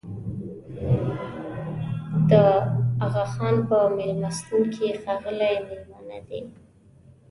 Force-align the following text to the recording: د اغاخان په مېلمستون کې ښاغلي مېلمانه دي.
د 2.31 2.31
اغاخان 3.05 3.55
په 3.69 3.77
مېلمستون 3.97 4.61
کې 4.73 4.87
ښاغلي 5.01 5.53
مېلمانه 5.67 6.19
دي. 6.27 6.41